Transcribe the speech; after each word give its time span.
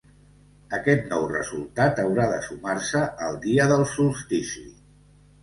Aquest 0.77 1.03
nou 1.11 1.25
resultat 1.31 2.01
haurà 2.05 2.25
de 2.33 2.39
sumar-se 2.47 3.03
al 3.27 3.39
dia 3.45 3.69
del 3.75 3.87
solstici. 3.95 4.67